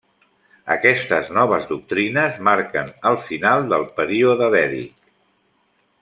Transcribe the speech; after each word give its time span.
Aquestes 0.75 1.27
noves 1.37 1.67
doctrines 1.73 2.39
marquen 2.49 2.89
el 3.09 3.19
final 3.29 3.67
del 3.75 3.85
període 4.03 4.49
vèdic. 4.61 5.01